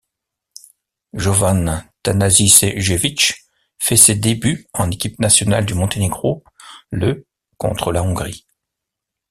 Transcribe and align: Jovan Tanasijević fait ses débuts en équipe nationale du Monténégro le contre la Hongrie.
Jovan 1.13 1.83
Tanasijević 2.01 3.35
fait 3.77 3.97
ses 3.97 4.15
débuts 4.15 4.65
en 4.73 4.89
équipe 4.89 5.19
nationale 5.19 5.63
du 5.67 5.75
Monténégro 5.75 6.43
le 6.89 7.27
contre 7.57 7.91
la 7.91 8.01
Hongrie. 8.01 8.47